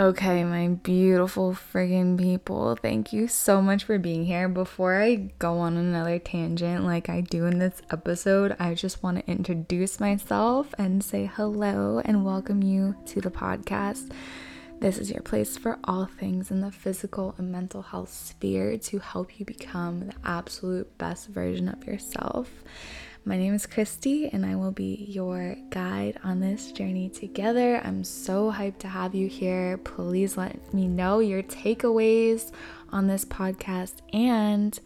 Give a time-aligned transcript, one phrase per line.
[0.00, 4.48] Okay, my beautiful friggin' people, thank you so much for being here.
[4.48, 9.18] Before I go on another tangent like I do in this episode, I just want
[9.18, 14.10] to introduce myself and say hello and welcome you to the podcast.
[14.80, 19.00] This is your place for all things in the physical and mental health sphere to
[19.00, 22.48] help you become the absolute best version of yourself.
[23.22, 27.78] My name is Christy, and I will be your guide on this journey together.
[27.84, 29.76] I'm so hyped to have you here.
[29.76, 32.50] Please let me know your takeaways
[32.88, 34.76] on this podcast and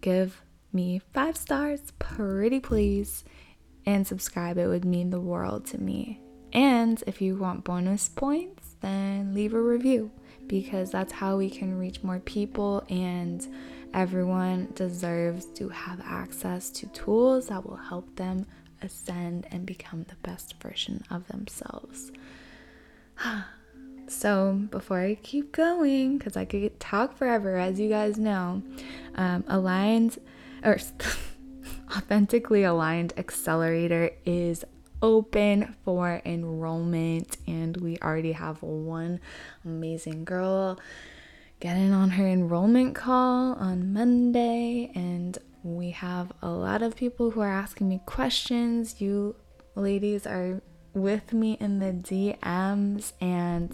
[0.00, 0.40] give
[0.72, 3.24] me five stars, pretty please,
[3.84, 4.56] and subscribe.
[4.56, 6.18] It would mean the world to me.
[6.54, 10.10] And if you want bonus points, then leave a review
[10.46, 13.46] because that's how we can reach more people and
[13.94, 18.46] Everyone deserves to have access to tools that will help them
[18.80, 22.10] ascend and become the best version of themselves.
[24.08, 28.62] so, before I keep going, because I could talk forever, as you guys know,
[29.14, 30.18] um, aligned
[30.64, 30.78] or
[31.96, 34.64] authentically aligned accelerator is
[35.02, 39.20] open for enrollment, and we already have one
[39.64, 40.78] amazing girl
[41.62, 47.40] getting on her enrollment call on Monday, and we have a lot of people who
[47.40, 49.00] are asking me questions.
[49.00, 49.36] You
[49.76, 50.60] ladies are
[50.92, 53.72] with me in the DMs, and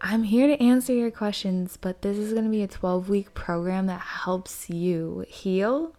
[0.00, 1.76] I'm here to answer your questions.
[1.76, 5.94] But this is going to be a 12 week program that helps you heal.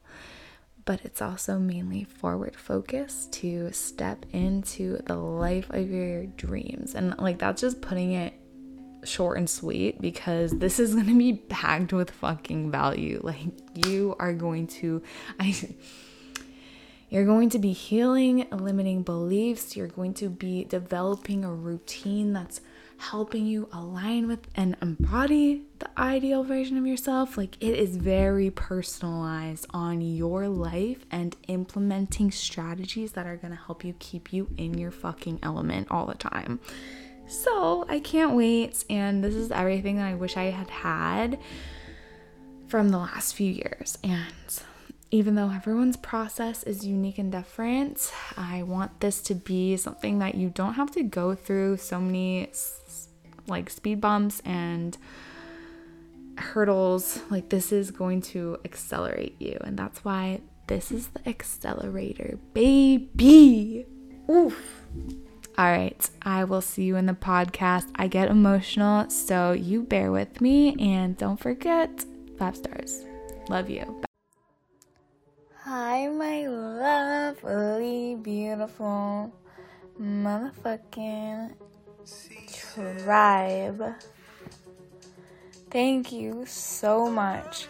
[0.84, 6.96] But it's also mainly forward focused to step into the life of your dreams.
[6.96, 8.34] And like that's just putting it
[9.08, 13.20] short and sweet because this is going to be packed with fucking value.
[13.24, 13.40] Like
[13.74, 15.02] you are going to
[15.40, 15.56] I
[17.10, 19.78] you're going to be healing limiting beliefs.
[19.78, 22.60] You're going to be developing a routine that's
[22.98, 27.38] helping you align with and embody the ideal version of yourself.
[27.38, 33.62] Like it is very personalized on your life and implementing strategies that are going to
[33.66, 36.60] help you keep you in your fucking element all the time.
[37.28, 38.84] So I can't wait.
[38.90, 41.40] And this is everything that I wish I had had
[42.68, 43.98] from the last few years.
[44.04, 44.64] And
[45.12, 50.36] even though everyone's process is unique and different, I want this to be something that
[50.36, 52.50] you don't have to go through so many
[53.48, 54.98] like speed bumps and
[56.38, 57.22] hurdles.
[57.30, 59.58] Like, this is going to accelerate you.
[59.62, 63.86] And that's why this is the accelerator, baby.
[64.30, 64.84] Oof.
[65.60, 67.90] All right, I will see you in the podcast.
[67.96, 72.06] I get emotional, so you bear with me and don't forget
[72.38, 73.04] five stars.
[73.50, 73.84] Love you.
[73.86, 74.06] Bye.
[75.64, 79.34] Hi, my lovely, beautiful
[80.00, 81.56] motherfucking
[83.04, 83.96] tribe.
[85.72, 87.66] Thank you so much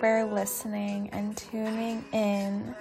[0.00, 2.74] for listening and tuning in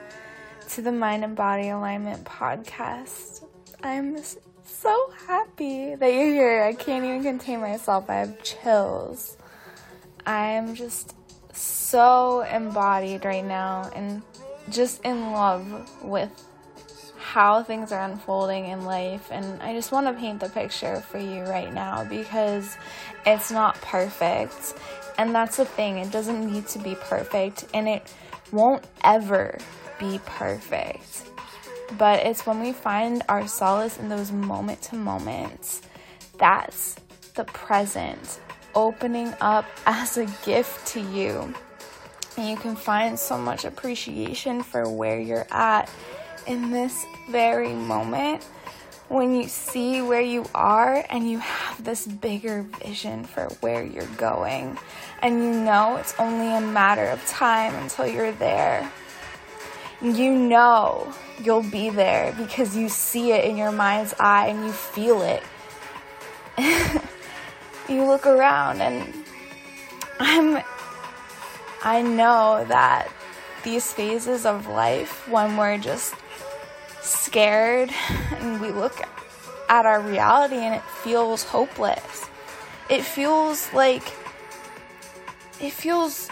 [0.69, 3.44] to the Mind and Body Alignment podcast.
[3.85, 4.18] I'm
[4.63, 6.63] so happy that you're here.
[6.63, 8.09] I can't even contain myself.
[8.09, 9.38] I have chills.
[10.25, 11.13] I'm just
[11.53, 14.23] so embodied right now and
[14.72, 16.31] just in love with
[17.19, 19.29] how things are unfolding in life.
[19.29, 22.78] And I just want to paint the picture for you right now because
[23.23, 24.73] it's not perfect.
[25.19, 28.12] And that's the thing, it doesn't need to be perfect, and it
[28.52, 29.59] won't ever
[30.00, 31.29] be perfect
[31.97, 35.81] but it's when we find our solace in those moment to moments
[36.38, 36.96] that's
[37.35, 38.40] the present
[38.73, 41.53] opening up as a gift to you.
[42.38, 45.90] And you can find so much appreciation for where you're at
[46.47, 48.44] in this very moment
[49.07, 54.06] when you see where you are and you have this bigger vision for where you're
[54.17, 54.78] going.
[55.22, 58.91] And you know it's only a matter of time until you're there
[60.01, 64.72] you know you'll be there because you see it in your mind's eye and you
[64.72, 65.44] feel it.
[67.89, 69.14] you look around and
[70.19, 70.64] I'm
[71.84, 73.09] I know that
[73.64, 76.16] these phases of life when we're just
[77.02, 77.91] scared
[78.37, 79.02] and we look
[79.69, 82.25] at our reality and it feels hopeless.
[82.90, 84.03] It feels like
[85.59, 86.29] it feels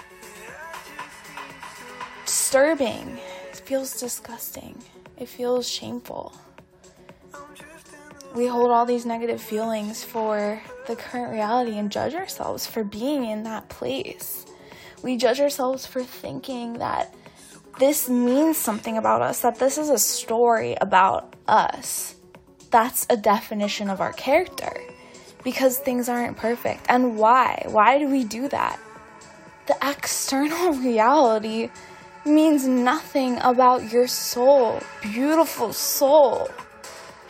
[2.26, 3.20] disturbing
[3.66, 4.82] feels disgusting.
[5.18, 6.34] It feels shameful.
[8.36, 13.26] We hold all these negative feelings for the current reality and judge ourselves for being
[13.26, 14.46] in that place.
[15.04, 17.14] We judge ourselves for thinking that
[17.80, 22.16] this means something about us, that this is a story about us.
[22.72, 24.74] That's a definition of our character.
[25.44, 26.86] because things aren't perfect.
[26.88, 27.66] And why?
[27.68, 28.80] Why do we do that?
[29.68, 31.70] The external reality
[32.26, 36.50] means nothing about your soul, beautiful soul.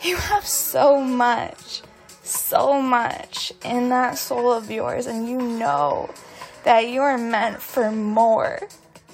[0.02, 1.82] You have so much,
[2.22, 6.10] so much in that soul of yours, and you know
[6.64, 8.60] that you are meant for more.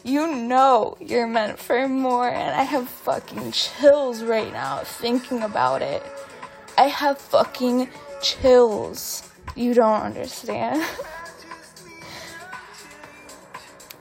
[0.03, 5.83] You know you're meant for more, and I have fucking chills right now thinking about
[5.83, 6.03] it.
[6.77, 7.89] I have fucking
[8.23, 9.31] chills.
[9.55, 10.83] You don't understand.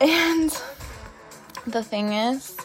[0.02, 0.62] and
[1.72, 2.58] the thing is,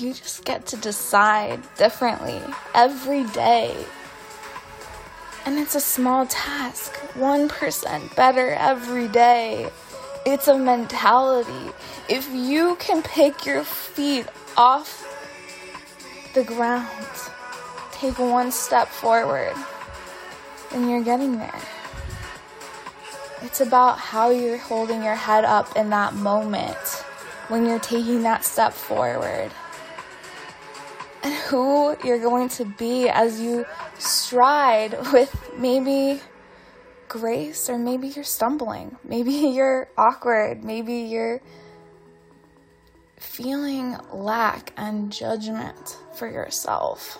[0.00, 2.40] you just get to decide differently
[2.74, 3.76] every day.
[5.44, 9.70] And it's a small task, 1% better every day.
[10.26, 11.72] It's a mentality.
[12.08, 14.26] If you can pick your feet
[14.56, 15.04] off
[16.34, 16.88] the ground,
[17.92, 19.54] take one step forward,
[20.72, 21.60] then you're getting there.
[23.42, 27.04] It's about how you're holding your head up in that moment
[27.48, 29.50] when you're taking that step forward.
[31.22, 33.66] And who you're going to be as you
[33.98, 36.20] stride with maybe
[37.08, 41.40] grace, or maybe you're stumbling, maybe you're awkward, maybe you're
[43.16, 47.18] feeling lack and judgment for yourself.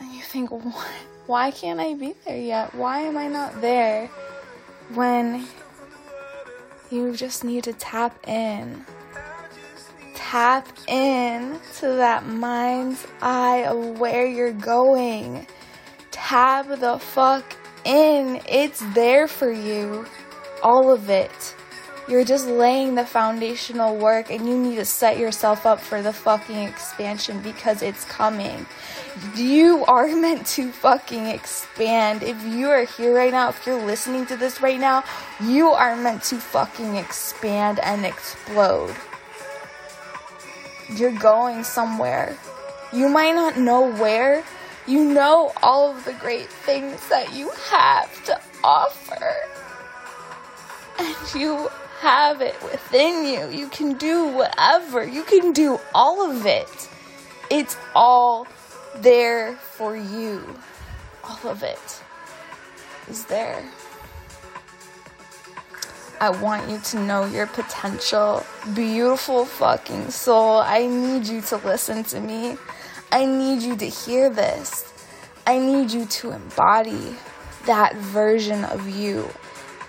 [0.00, 0.86] And you think, why,
[1.26, 2.74] why can't I be there yet?
[2.74, 4.08] Why am I not there?
[4.92, 5.46] When
[6.90, 8.84] you just need to tap in.
[10.14, 15.46] Tap in to that mind's eye of where you're going.
[16.10, 18.40] Tap the fuck in.
[18.48, 20.06] It's there for you.
[20.62, 21.54] All of it.
[22.06, 26.12] You're just laying the foundational work and you need to set yourself up for the
[26.12, 28.66] fucking expansion because it's coming.
[29.34, 32.22] You are meant to fucking expand.
[32.22, 35.02] If you are here right now, if you're listening to this right now,
[35.42, 38.94] you are meant to fucking expand and explode.
[40.90, 42.36] You're going somewhere.
[42.92, 44.44] You might not know where.
[44.86, 49.34] You know all of the great things that you have to offer.
[50.98, 51.70] And you
[52.04, 53.48] have it within you.
[53.48, 55.02] You can do whatever.
[55.02, 56.90] You can do all of it.
[57.50, 58.46] It's all
[58.96, 60.42] there for you.
[61.24, 62.02] All of it
[63.08, 63.64] is there.
[66.20, 68.44] I want you to know your potential.
[68.74, 70.58] Beautiful fucking soul.
[70.58, 72.58] I need you to listen to me.
[73.12, 74.92] I need you to hear this.
[75.46, 77.16] I need you to embody
[77.64, 79.26] that version of you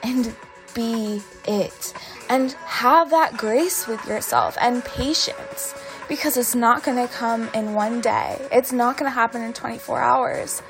[0.02, 0.34] and
[0.74, 1.94] be it
[2.30, 5.76] and have that grace with yourself and patience
[6.08, 8.38] because it's not going to come in one day.
[8.52, 10.62] It's not going to happen in 24 hours.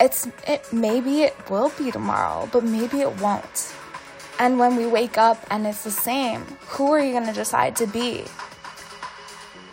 [0.00, 3.74] It's it maybe it will be tomorrow, but maybe it won't.
[4.38, 7.76] And when we wake up and it's the same, who are you going to decide
[7.76, 8.24] to be?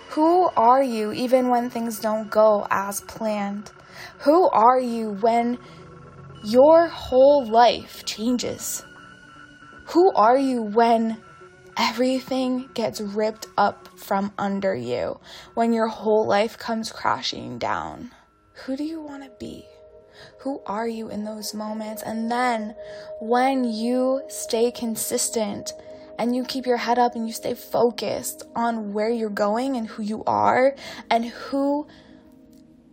[0.10, 3.72] Who are you even when things don't go as planned?
[4.19, 5.57] Who are you when
[6.44, 8.84] your whole life changes?
[9.94, 11.18] Who are you when
[11.75, 15.19] everything gets ripped up from under you?
[15.56, 18.12] When your whole life comes crashing down?
[18.53, 19.65] Who do you want to be?
[20.41, 22.03] Who are you in those moments?
[22.03, 22.75] And then
[23.19, 25.74] when you stay consistent
[26.19, 29.88] and you keep your head up and you stay focused on where you're going and
[29.88, 30.75] who you are
[31.10, 31.88] and who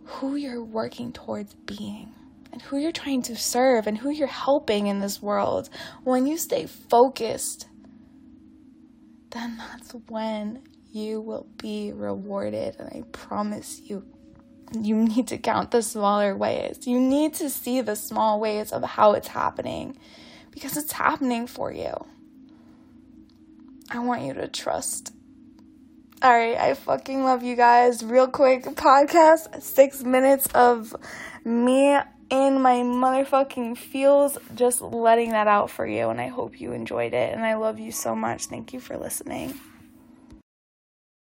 [0.03, 2.16] who you're working towards being
[2.51, 5.69] and who you're trying to serve and who you're helping in this world,
[6.03, 7.67] when you stay focused,
[9.31, 12.75] then that's when you will be rewarded.
[12.79, 14.05] And I promise you,
[14.79, 16.87] you need to count the smaller ways.
[16.87, 19.97] You need to see the small ways of how it's happening
[20.51, 21.93] because it's happening for you.
[23.89, 25.13] I want you to trust.
[26.21, 28.03] All right, I fucking love you guys.
[28.03, 30.95] Real quick podcast, six minutes of
[31.45, 31.97] me
[32.29, 36.09] in my motherfucking feels just letting that out for you.
[36.09, 37.33] And I hope you enjoyed it.
[37.33, 38.45] And I love you so much.
[38.45, 39.59] Thank you for listening.